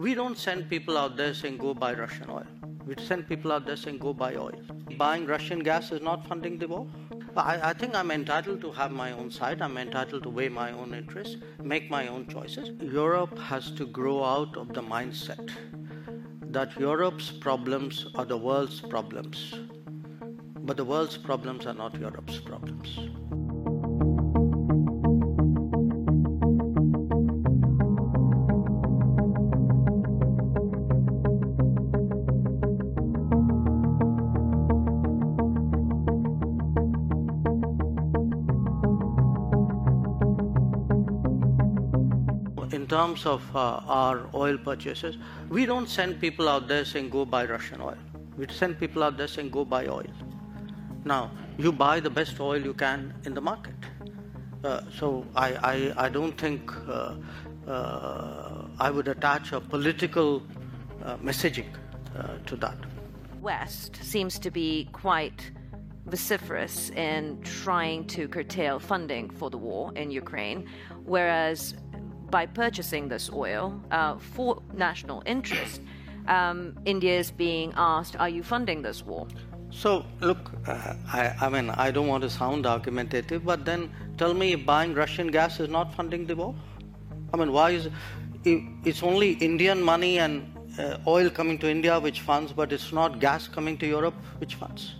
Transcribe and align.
We 0.00 0.14
don't 0.14 0.38
send 0.38 0.70
people 0.70 0.96
out 0.96 1.18
there 1.18 1.34
saying, 1.34 1.58
go 1.58 1.74
buy 1.74 1.92
Russian 1.92 2.30
oil. 2.30 2.46
We 2.86 2.94
send 3.04 3.28
people 3.28 3.52
out 3.52 3.66
there 3.66 3.76
saying, 3.76 3.98
go 3.98 4.14
buy 4.14 4.34
oil. 4.34 4.58
Buying 4.96 5.26
Russian 5.26 5.58
gas 5.58 5.92
is 5.92 6.00
not 6.00 6.26
funding 6.26 6.56
the 6.56 6.68
war. 6.68 6.86
I, 7.36 7.60
I, 7.70 7.72
think 7.74 7.94
I'm 7.94 8.10
entitled 8.10 8.62
to 8.62 8.72
have 8.72 8.92
my 8.92 9.12
own 9.12 9.30
side. 9.30 9.60
I'm 9.60 9.76
entitled 9.76 10.22
to 10.22 10.30
weigh 10.30 10.48
my 10.48 10.72
own 10.72 10.94
interests, 10.94 11.36
make 11.62 11.90
my 11.90 12.08
own 12.08 12.26
choices. 12.28 12.70
Europe 12.80 13.38
has 13.40 13.72
to 13.72 13.86
grow 13.86 14.24
out 14.24 14.56
of 14.56 14.72
the 14.72 14.80
mindset 14.80 15.50
that 16.50 16.80
Europe's 16.80 17.30
problems 17.30 18.06
are 18.14 18.24
the 18.24 18.38
world's 18.38 18.80
problems. 18.80 19.54
But 20.60 20.78
the 20.78 20.84
world's 20.86 21.18
problems 21.18 21.66
are 21.66 21.74
not 21.74 21.94
Europe's 22.00 22.40
problems. 22.40 22.98
In 42.72 42.86
terms 42.86 43.26
of 43.26 43.42
uh, 43.54 43.80
our 43.86 44.28
oil 44.34 44.56
purchases, 44.56 45.16
we 45.48 45.66
don't 45.66 45.88
send 45.88 46.20
people 46.20 46.48
out 46.48 46.68
there 46.68 46.84
saying 46.84 47.10
go 47.10 47.24
buy 47.24 47.44
Russian 47.44 47.80
oil. 47.80 47.98
We 48.36 48.46
send 48.48 48.78
people 48.78 49.02
out 49.02 49.16
there 49.16 49.28
saying 49.28 49.50
go 49.50 49.64
buy 49.64 49.86
oil. 49.86 50.06
Now, 51.04 51.30
you 51.58 51.72
buy 51.72 52.00
the 52.00 52.10
best 52.10 52.38
oil 52.40 52.58
you 52.58 52.74
can 52.74 53.14
in 53.24 53.34
the 53.34 53.40
market. 53.40 53.74
Uh, 54.62 54.82
so 54.94 55.26
I, 55.34 55.92
I, 55.96 56.04
I, 56.06 56.08
don't 56.10 56.38
think 56.38 56.70
uh, 56.86 57.14
uh 57.66 58.66
I 58.78 58.90
would 58.90 59.08
attach 59.08 59.52
a 59.52 59.60
political 59.60 60.42
uh, 61.02 61.16
messaging 61.16 61.68
uh, 62.16 62.36
to 62.46 62.56
that. 62.56 62.76
West 63.40 63.96
seems 64.02 64.38
to 64.38 64.50
be 64.50 64.88
quite 64.92 65.50
vociferous 66.06 66.90
in 66.90 67.40
trying 67.42 68.06
to 68.06 68.28
curtail 68.28 68.78
funding 68.78 69.30
for 69.30 69.48
the 69.48 69.56
war 69.56 69.92
in 69.96 70.10
Ukraine, 70.10 70.66
whereas 71.04 71.74
by 72.30 72.46
purchasing 72.46 73.08
this 73.08 73.30
oil 73.32 73.80
uh, 73.90 74.16
for 74.18 74.62
national 74.74 75.22
interest, 75.26 75.80
um, 76.28 76.78
India 76.84 77.18
is 77.18 77.30
being 77.30 77.72
asked, 77.76 78.16
Are 78.16 78.28
you 78.28 78.42
funding 78.42 78.82
this 78.82 79.04
war? 79.04 79.26
So, 79.70 80.04
look, 80.20 80.50
uh, 80.66 80.94
I, 81.12 81.34
I, 81.40 81.48
mean, 81.48 81.70
I 81.70 81.90
don't 81.90 82.08
want 82.08 82.22
to 82.22 82.30
sound 82.30 82.66
argumentative, 82.66 83.44
but 83.44 83.64
then 83.64 83.90
tell 84.18 84.34
me 84.34 84.52
if 84.54 84.66
buying 84.66 84.94
Russian 84.94 85.28
gas 85.28 85.60
is 85.60 85.68
not 85.68 85.94
funding 85.94 86.26
the 86.26 86.34
war? 86.34 86.54
I 87.32 87.36
mean, 87.36 87.52
why 87.52 87.70
is 87.70 87.88
it's 88.44 89.02
only 89.02 89.32
Indian 89.34 89.80
money 89.82 90.18
and 90.18 90.52
uh, 90.78 90.98
oil 91.06 91.30
coming 91.30 91.58
to 91.58 91.70
India 91.70 92.00
which 92.00 92.20
funds, 92.20 92.52
but 92.52 92.72
it's 92.72 92.92
not 92.92 93.20
gas 93.20 93.46
coming 93.46 93.78
to 93.78 93.86
Europe 93.86 94.14
which 94.38 94.56
funds? 94.56 94.96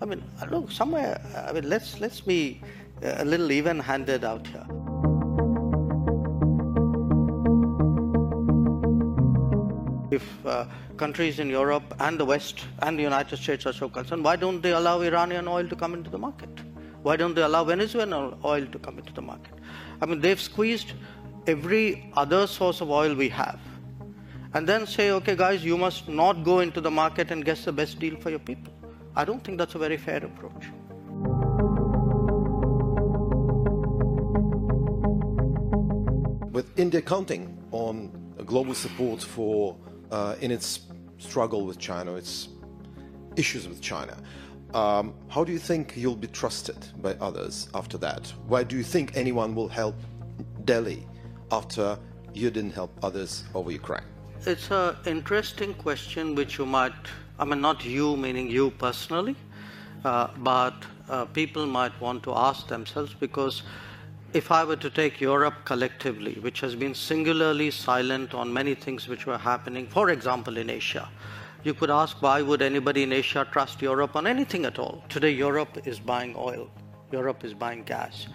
I 0.00 0.04
mean, 0.04 0.22
look, 0.50 0.70
somewhere, 0.70 1.20
I 1.48 1.52
mean, 1.52 1.68
let's, 1.68 2.00
let's 2.00 2.20
be 2.20 2.60
a 3.02 3.24
little 3.24 3.52
even 3.52 3.78
handed 3.78 4.24
out 4.24 4.46
here. 4.46 4.66
If 10.10 10.46
uh, 10.46 10.64
countries 10.96 11.38
in 11.38 11.50
Europe 11.50 11.94
and 12.00 12.18
the 12.18 12.24
West 12.24 12.64
and 12.80 12.98
the 12.98 13.02
United 13.02 13.36
States 13.36 13.66
are 13.66 13.72
so 13.72 13.88
concerned, 13.88 14.24
why 14.24 14.36
don't 14.36 14.62
they 14.62 14.72
allow 14.72 15.00
Iranian 15.02 15.46
oil 15.46 15.68
to 15.68 15.76
come 15.76 15.92
into 15.94 16.08
the 16.08 16.18
market? 16.18 16.48
Why 17.02 17.16
don't 17.16 17.34
they 17.34 17.42
allow 17.42 17.64
Venezuelan 17.64 18.38
oil 18.44 18.66
to 18.66 18.78
come 18.78 18.98
into 18.98 19.12
the 19.12 19.22
market? 19.22 19.54
I 20.00 20.06
mean, 20.06 20.20
they've 20.20 20.40
squeezed 20.40 20.94
every 21.46 22.10
other 22.16 22.46
source 22.46 22.80
of 22.80 22.90
oil 22.90 23.14
we 23.14 23.28
have. 23.28 23.60
And 24.54 24.66
then 24.66 24.86
say, 24.86 25.10
okay, 25.10 25.36
guys, 25.36 25.62
you 25.62 25.76
must 25.76 26.08
not 26.08 26.42
go 26.42 26.60
into 26.60 26.80
the 26.80 26.90
market 26.90 27.30
and 27.30 27.44
get 27.44 27.58
the 27.58 27.72
best 27.72 27.98
deal 27.98 28.16
for 28.16 28.30
your 28.30 28.38
people. 28.38 28.72
I 29.14 29.24
don't 29.24 29.44
think 29.44 29.58
that's 29.58 29.74
a 29.74 29.78
very 29.78 29.98
fair 29.98 30.24
approach. 30.24 30.68
With 36.50 36.78
India 36.78 37.02
counting 37.02 37.62
on 37.72 38.28
global 38.46 38.74
support 38.74 39.22
for 39.22 39.76
uh, 40.10 40.36
in 40.40 40.50
its 40.50 40.80
struggle 41.18 41.66
with 41.66 41.78
China, 41.78 42.14
its 42.14 42.48
issues 43.36 43.68
with 43.68 43.80
China. 43.80 44.16
Um, 44.74 45.14
how 45.28 45.44
do 45.44 45.52
you 45.52 45.58
think 45.58 45.94
you'll 45.96 46.16
be 46.16 46.26
trusted 46.26 46.76
by 47.00 47.14
others 47.14 47.68
after 47.74 47.96
that? 47.98 48.32
Why 48.46 48.64
do 48.64 48.76
you 48.76 48.82
think 48.82 49.16
anyone 49.16 49.54
will 49.54 49.68
help 49.68 49.94
Delhi 50.64 51.06
after 51.50 51.98
you 52.34 52.50
didn't 52.50 52.72
help 52.72 52.92
others 53.02 53.44
over 53.54 53.70
Ukraine? 53.70 54.04
It's 54.46 54.70
an 54.70 54.96
interesting 55.06 55.74
question 55.74 56.34
which 56.34 56.58
you 56.58 56.66
might, 56.66 56.92
I 57.38 57.44
mean, 57.44 57.60
not 57.60 57.84
you, 57.84 58.16
meaning 58.16 58.50
you 58.50 58.70
personally, 58.70 59.36
uh, 60.04 60.28
but 60.38 60.74
uh, 61.08 61.24
people 61.26 61.66
might 61.66 61.98
want 62.00 62.22
to 62.24 62.34
ask 62.34 62.68
themselves 62.68 63.14
because 63.14 63.62
if 64.34 64.52
I 64.52 64.62
were 64.64 64.76
to 64.76 64.90
take 64.90 65.20
Europe 65.20 65.54
collectively, 65.64 66.34
which 66.40 66.60
has 66.60 66.74
been 66.74 66.94
singularly 66.94 67.70
silent 67.70 68.34
on 68.34 68.52
many 68.52 68.74
things 68.74 69.08
which 69.08 69.26
were 69.26 69.38
happening, 69.38 69.86
for 69.86 70.10
example, 70.10 70.58
in 70.58 70.68
Asia, 70.68 71.08
you 71.64 71.72
could 71.74 71.90
ask 71.90 72.20
why 72.20 72.42
would 72.42 72.60
anybody 72.60 73.02
in 73.02 73.12
Asia 73.12 73.46
trust 73.50 73.80
Europe 73.80 74.16
on 74.16 74.26
anything 74.26 74.66
at 74.66 74.78
all? 74.78 75.02
Today, 75.08 75.30
Europe 75.30 75.78
is 75.86 75.98
buying 75.98 76.34
oil, 76.36 76.70
Europe 77.10 77.44
is 77.44 77.54
buying 77.54 77.84
gas. 77.84 78.26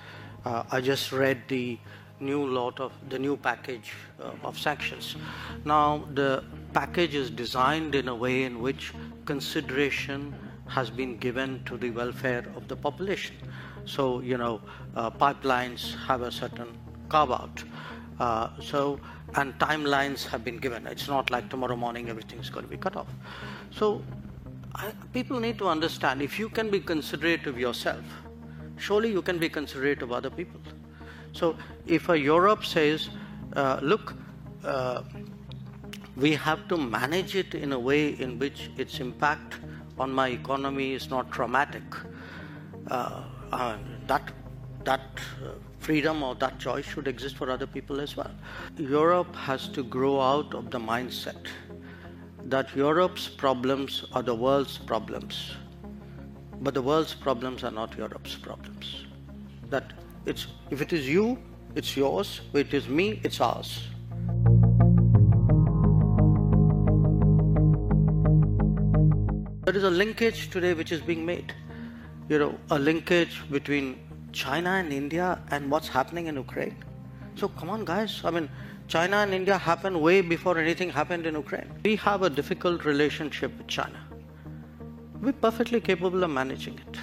Uh, 0.45 0.63
I 0.71 0.81
just 0.81 1.11
read 1.11 1.43
the 1.47 1.77
new 2.19 2.45
lot 2.45 2.79
of 2.79 2.91
the 3.09 3.19
new 3.19 3.37
package 3.37 3.93
uh, 4.19 4.31
of 4.43 4.57
sanctions. 4.57 5.15
Now, 5.63 6.07
the 6.13 6.43
package 6.73 7.15
is 7.15 7.29
designed 7.29 7.95
in 7.95 8.07
a 8.07 8.15
way 8.15 8.43
in 8.43 8.61
which 8.61 8.93
consideration 9.25 10.33
has 10.67 10.89
been 10.89 11.17
given 11.17 11.63
to 11.65 11.77
the 11.77 11.91
welfare 11.91 12.45
of 12.55 12.67
the 12.67 12.75
population. 12.75 13.35
So, 13.85 14.21
you 14.21 14.38
know, 14.38 14.61
uh, 14.95 15.09
pipelines 15.09 15.95
have 16.05 16.21
a 16.21 16.31
certain 16.31 16.67
carve 17.09 17.31
out. 17.31 17.63
Uh, 18.19 18.49
so, 18.61 18.99
and 19.35 19.57
timelines 19.59 20.25
have 20.25 20.44
been 20.44 20.57
given. 20.57 20.88
It's 20.88 21.07
not 21.07 21.31
like 21.31 21.49
tomorrow 21.49 21.75
morning 21.75 22.09
everything's 22.09 22.49
going 22.49 22.66
to 22.66 22.69
be 22.69 22.77
cut 22.77 22.95
off. 22.95 23.07
So, 23.71 24.01
I, 24.75 24.91
people 25.11 25.39
need 25.39 25.57
to 25.59 25.67
understand 25.67 26.21
if 26.21 26.39
you 26.39 26.49
can 26.49 26.69
be 26.69 26.79
considerate 26.79 27.47
of 27.47 27.59
yourself, 27.59 28.03
surely 28.77 29.11
you 29.11 29.21
can 29.21 29.38
be 29.38 29.49
considerate 29.49 30.01
of 30.01 30.11
other 30.11 30.29
people. 30.29 30.61
So, 31.33 31.55
if 31.85 32.09
a 32.09 32.17
Europe 32.17 32.65
says, 32.65 33.09
uh, 33.55 33.79
look, 33.81 34.15
uh, 34.63 35.03
we 36.15 36.33
have 36.33 36.67
to 36.67 36.77
manage 36.77 37.35
it 37.35 37.55
in 37.55 37.73
a 37.73 37.79
way 37.79 38.09
in 38.19 38.38
which 38.38 38.69
its 38.77 39.00
impact 39.00 39.55
on 40.00 40.11
my 40.11 40.29
economy 40.29 40.94
is 40.94 41.09
not 41.09 41.31
traumatic. 41.31 41.83
Uh, 42.89 43.23
that 44.07 44.31
that 44.83 45.01
uh, 45.43 45.49
freedom 45.79 46.23
or 46.23 46.35
that 46.35 46.59
choice 46.59 46.85
should 46.85 47.07
exist 47.07 47.37
for 47.37 47.49
other 47.49 47.67
people 47.67 48.01
as 48.01 48.15
well. 48.17 48.31
Europe 48.77 49.35
has 49.35 49.67
to 49.69 49.83
grow 49.83 50.19
out 50.19 50.53
of 50.53 50.71
the 50.71 50.79
mindset 50.79 51.47
that 52.45 52.75
Europe's 52.75 53.27
problems 53.29 54.05
are 54.13 54.21
the 54.21 54.35
world's 54.35 54.77
problems, 54.77 55.55
but 56.61 56.73
the 56.73 56.81
world's 56.81 57.13
problems 57.13 57.63
are 57.63 57.71
not 57.71 57.97
Europe's 57.97 58.35
problems. 58.35 59.05
That 59.69 59.93
it's 60.25 60.47
if 60.69 60.81
it 60.81 60.93
is 60.93 61.07
you, 61.07 61.37
it's 61.75 61.95
yours. 61.97 62.41
If 62.53 62.67
it 62.67 62.73
is 62.73 62.87
me, 62.87 63.19
it's 63.23 63.39
ours. 63.41 63.87
There 69.65 69.77
is 69.77 69.83
a 69.83 69.89
linkage 69.89 70.49
today 70.49 70.73
which 70.73 70.91
is 70.91 71.01
being 71.01 71.25
made 71.25 71.53
you 72.29 72.39
know, 72.39 72.57
a 72.72 72.79
linkage 72.79 73.41
between 73.51 74.00
China 74.31 74.72
and 74.72 74.91
India 74.91 75.41
and 75.51 75.69
what's 75.69 75.88
happening 75.88 76.28
in 76.28 76.35
Ukraine. 76.35 76.75
So 77.35 77.47
come 77.47 77.69
on, 77.69 77.85
guys. 77.85 78.22
I 78.23 78.31
mean, 78.31 78.50
China 78.88 79.17
and 79.17 79.34
India 79.34 79.57
happened 79.57 80.00
way 80.01 80.22
before 80.22 80.57
anything 80.57 80.89
happened 80.89 81.25
in 81.25 81.35
Ukraine. 81.35 81.69
We 81.83 81.95
have 81.97 82.24
a 82.24 82.30
difficult 82.30 82.86
relationship 82.86 83.57
with 83.57 83.68
China. 83.68 84.00
We're 85.21 85.33
perfectly 85.33 85.80
capable 85.80 86.24
of 86.24 86.30
managing 86.30 86.80
it. 86.80 86.97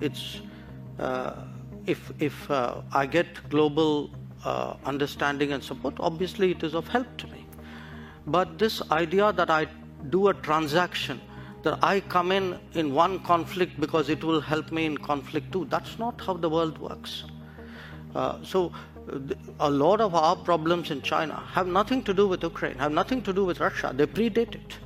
It's 0.00 0.40
uh, 0.98 1.32
if 1.86 2.12
if 2.18 2.50
uh, 2.50 2.82
I 2.92 3.06
get 3.06 3.48
global 3.48 4.10
uh, 4.44 4.74
understanding 4.84 5.52
and 5.52 5.62
support, 5.62 5.94
obviously 5.98 6.50
it 6.50 6.62
is 6.62 6.74
of 6.74 6.88
help 6.88 7.16
to 7.18 7.26
me. 7.28 7.46
But 8.26 8.58
this 8.58 8.82
idea 8.90 9.32
that 9.32 9.50
I 9.50 9.66
do 10.10 10.28
a 10.28 10.34
transaction 10.34 11.20
that 11.62 11.78
I 11.82 12.00
come 12.00 12.32
in 12.32 12.58
in 12.74 12.92
one 12.94 13.20
conflict 13.20 13.80
because 13.80 14.08
it 14.08 14.24
will 14.24 14.40
help 14.40 14.72
me 14.72 14.86
in 14.86 14.98
conflict 14.98 15.52
too. 15.52 15.66
That's 15.70 15.98
not 15.98 16.20
how 16.20 16.34
the 16.34 16.48
world 16.48 16.78
works. 16.78 17.24
Uh, 18.14 18.38
so, 18.42 18.72
a 19.58 19.70
lot 19.70 20.00
of 20.00 20.14
our 20.14 20.36
problems 20.36 20.90
in 20.90 21.02
China 21.02 21.42
have 21.52 21.66
nothing 21.66 22.02
to 22.04 22.14
do 22.14 22.28
with 22.28 22.42
Ukraine, 22.42 22.76
have 22.76 22.92
nothing 22.92 23.22
to 23.22 23.32
do 23.32 23.44
with 23.44 23.60
Russia. 23.60 23.92
They 23.94 24.06
predate 24.06 24.54
it. 24.54 24.78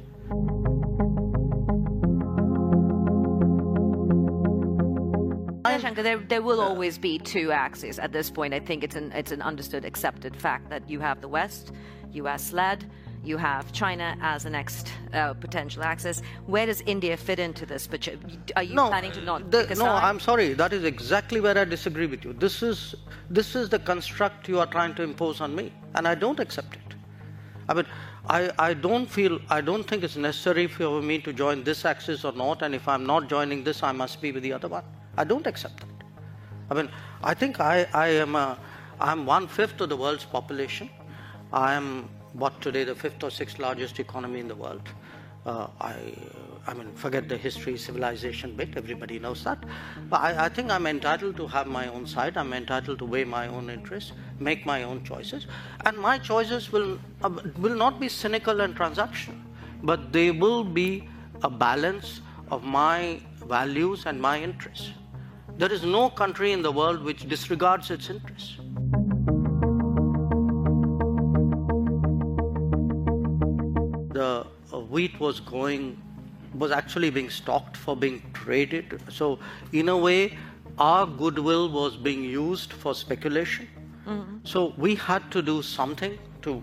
There, 5.95 6.19
there 6.19 6.43
will 6.43 6.61
always 6.61 6.99
be 6.99 7.19
two 7.19 7.53
axes 7.53 7.99
at 7.99 8.13
this 8.13 8.31
point. 8.31 8.53
I 8.53 8.61
think 8.61 8.85
it's 8.85 8.97
an, 8.97 9.13
it's 9.13 9.33
an 9.33 9.41
understood, 9.41 9.85
accepted 9.85 10.37
fact 10.37 10.69
that 10.71 10.89
you 10.91 11.01
have 11.01 11.21
the 11.21 11.29
West, 11.29 11.73
US 12.13 12.53
led, 12.53 12.91
You 13.27 13.37
have 13.39 13.73
China 13.73 14.17
as 14.21 14.45
the 14.45 14.51
next 14.51 14.93
uh, 15.13 15.35
potential 15.35 15.83
axis. 15.83 16.23
Where 16.47 16.65
does 16.65 16.81
India 16.83 17.17
fit 17.17 17.41
into 17.41 17.67
this? 17.67 17.89
But 17.89 18.09
are 18.55 18.63
you 18.63 18.75
planning 18.75 19.11
to 19.13 19.21
not 19.21 19.51
the, 19.51 19.67
no, 19.71 19.75
side? 19.75 20.05
I'm 20.05 20.21
sorry. 20.21 20.53
That 20.53 20.73
is 20.73 20.85
exactly 20.85 21.41
where 21.41 21.59
I 21.59 21.65
disagree 21.65 22.07
with 22.07 22.25
you. 22.25 22.35
This 22.35 22.63
is 22.63 22.95
this 23.29 23.57
is 23.57 23.69
the 23.69 23.81
construct 23.81 24.49
you 24.49 24.61
are 24.61 24.67
trying 24.67 24.95
to 24.95 25.03
impose 25.03 25.41
on 25.41 25.57
me, 25.57 25.73
and 25.97 26.07
I 26.07 26.15
don't 26.15 26.39
accept 26.39 26.77
it. 26.77 26.95
I 27.69 27.75
mean, 27.75 27.87
I, 28.29 28.53
I 28.61 28.75
don't 28.75 29.07
feel 29.07 29.41
I 29.51 29.61
don't 29.61 29.83
think 29.83 30.05
it's 30.05 30.17
necessary 30.17 30.69
for 30.69 31.03
me 31.03 31.19
to 31.19 31.33
join 31.33 31.65
this 31.65 31.85
axis 31.85 32.25
or 32.25 32.33
not, 32.33 32.63
and 32.63 32.77
if 32.77 32.87
I'm 32.87 33.05
not 33.05 33.29
joining 33.29 33.65
this, 33.65 33.83
I 33.83 33.91
must 33.91 34.23
be 34.23 34.31
with 34.31 34.45
the 34.45 34.53
other 34.53 34.69
one. 34.69 34.85
I 35.17 35.25
don't 35.25 35.49
accept 35.49 35.81
that. 35.81 35.89
I 36.71 36.75
mean, 36.75 36.91
I 37.25 37.35
think 37.35 37.59
I, 37.59 37.87
I 37.93 38.07
am 38.09 38.37
a, 38.37 38.57
I'm 39.01 39.27
one 39.27 39.49
fifth 39.49 39.81
of 39.81 39.89
the 39.89 39.97
world's 39.97 40.25
population. 40.25 40.91
I 41.53 41.75
am 41.75 42.09
what 42.33 42.61
today 42.61 42.85
the 42.85 42.95
fifth 42.95 43.23
or 43.23 43.31
sixth 43.31 43.59
largest 43.59 43.99
economy 44.01 44.41
in 44.41 44.49
the 44.49 44.55
world. 44.55 44.89
Uh, 45.47 45.69
I, 45.81 45.95
I 46.67 46.75
mean, 46.75 46.93
forget 46.95 47.29
the 47.29 47.37
history, 47.37 47.79
civilization 47.79 48.57
bit. 48.57 48.77
Everybody 48.77 49.21
knows 49.21 49.45
that. 49.45 49.63
But 50.11 50.21
I, 50.21 50.47
I 50.47 50.49
think 50.49 50.73
I'm 50.73 50.89
entitled 50.89 51.37
to 51.37 51.47
have 51.47 51.69
my 51.69 51.87
own 51.87 52.05
side. 52.05 52.37
I'm 52.37 52.53
entitled 52.53 52.99
to 52.99 53.05
weigh 53.05 53.23
my 53.23 53.47
own 53.47 53.71
interests, 53.71 54.13
make 54.41 54.67
my 54.67 54.83
own 54.83 55.05
choices, 55.05 55.47
and 55.85 55.97
my 55.97 56.19
choices 56.19 56.73
will 56.73 56.99
uh, 57.23 57.31
will 57.59 57.77
not 57.77 58.01
be 58.01 58.09
cynical 58.09 58.61
and 58.61 58.77
transactional, 58.77 59.41
but 59.85 60.13
they 60.13 60.33
will 60.33 60.65
be 60.65 61.09
a 61.43 61.51
balance 61.51 62.21
of 62.51 62.65
my 62.65 63.21
values 63.45 64.07
and 64.07 64.21
my 64.21 64.41
interests. 64.41 64.91
There 65.59 65.73
is 65.73 65.85
no 65.85 66.11
country 66.11 66.53
in 66.53 66.63
the 66.63 66.73
world 66.73 67.03
which 67.03 67.29
disregards 67.29 67.91
its 67.91 68.11
interests. 68.11 68.57
The 74.17 74.47
uh, 74.73 74.81
wheat 74.81 75.19
was 75.21 75.41
going, 75.41 76.01
was 76.55 76.71
actually 76.71 77.11
being 77.11 77.29
stocked 77.29 77.77
for 77.77 77.95
being 77.95 78.23
traded. 78.33 79.01
So, 79.11 79.39
in 79.73 79.91
a 79.91 79.97
way, 79.97 80.39
our 80.79 81.07
goodwill 81.07 81.69
was 81.71 81.97
being 81.97 82.25
used 82.25 82.73
for 82.73 82.95
speculation. 82.95 83.69
So, 84.45 84.73
we 84.79 84.95
had 84.95 85.31
to 85.33 85.43
do 85.43 85.61
something 85.61 86.19
to, 86.43 86.63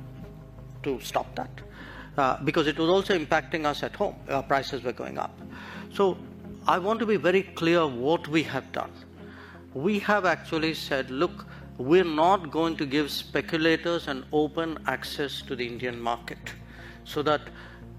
to 0.81 0.99
stop 1.01 1.35
that. 1.35 1.61
Uh, 2.17 2.37
because 2.43 2.67
it 2.67 2.77
was 2.77 2.89
also 2.89 3.17
impacting 3.17 3.65
us 3.65 3.83
at 3.83 3.95
home. 3.95 4.15
Our 4.29 4.43
prices 4.43 4.83
were 4.83 4.93
going 4.93 5.17
up. 5.17 5.35
So 5.91 6.17
I 6.67 6.77
want 6.77 6.99
to 6.99 7.07
be 7.07 7.15
very 7.17 7.41
clear 7.41 7.87
what 7.87 8.27
we 8.27 8.43
have 8.43 8.71
done. 8.71 8.91
We 9.73 9.97
have 9.99 10.25
actually 10.25 10.75
said, 10.75 11.09
look, 11.09 11.45
we're 11.77 12.03
not 12.03 12.51
going 12.51 12.77
to 12.77 12.85
give 12.85 13.09
speculators 13.09 14.07
an 14.07 14.25
open 14.31 14.77
access 14.85 15.41
to 15.43 15.55
the 15.55 15.65
Indian 15.65 15.99
market 15.99 16.53
so 17.05 17.21
that 17.23 17.41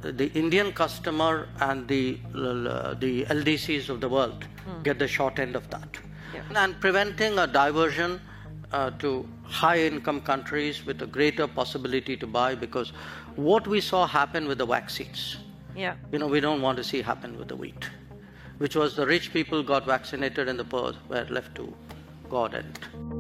the 0.00 0.30
Indian 0.32 0.72
customer 0.72 1.48
and 1.60 1.88
the, 1.88 2.18
the 2.32 3.24
LDCs 3.28 3.88
of 3.88 4.00
the 4.00 4.08
world 4.08 4.44
get 4.82 4.98
the 4.98 5.08
short 5.08 5.38
end 5.38 5.56
of 5.56 5.68
that. 5.70 5.88
And 6.54 6.78
preventing 6.80 7.38
a 7.38 7.46
diversion 7.46 8.20
uh, 8.72 8.90
to 8.98 9.26
high 9.44 9.78
income 9.78 10.20
countries 10.20 10.84
with 10.84 11.00
a 11.02 11.06
greater 11.06 11.46
possibility 11.46 12.16
to 12.16 12.26
buy 12.26 12.54
because 12.54 12.92
what 13.36 13.66
we 13.66 13.80
saw 13.80 14.06
happen 14.06 14.48
with 14.48 14.58
the 14.58 14.66
vaccines, 14.66 15.36
yeah. 15.76 15.94
you 16.12 16.18
know, 16.18 16.26
we 16.26 16.40
don't 16.40 16.60
want 16.60 16.76
to 16.78 16.84
see 16.84 17.00
happen 17.02 17.38
with 17.38 17.48
the 17.48 17.56
wheat, 17.56 17.88
which 18.58 18.74
was 18.74 18.96
the 18.96 19.06
rich 19.06 19.32
people 19.32 19.62
got 19.62 19.86
vaccinated 19.86 20.48
and 20.48 20.58
the 20.58 20.64
poor 20.64 20.92
were 21.08 21.26
left 21.30 21.54
to 21.54 21.72
God 22.28 22.54
and 22.54 23.13